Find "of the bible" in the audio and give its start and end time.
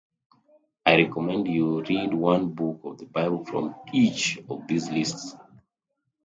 2.85-3.45